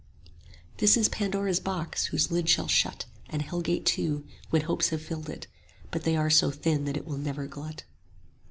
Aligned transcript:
This 0.77 0.97
is 0.97 1.09
Pandora's 1.09 1.59
box; 1.59 2.05
whose 2.07 2.31
lid 2.31 2.49
shall 2.49 2.67
shut, 2.67 3.05
And 3.29 3.43
Hell 3.43 3.61
gate 3.61 3.85
too, 3.85 4.25
when 4.49 4.63
hopes 4.63 4.89
have 4.89 4.99
filled 5.03 5.29
it; 5.29 5.45
but 5.91 6.05
They 6.05 6.17
are 6.17 6.31
so 6.31 6.49
thin 6.49 6.85
that 6.85 6.97
it 6.97 7.05
will 7.05 7.19
never 7.19 7.45
glut. 7.45 7.83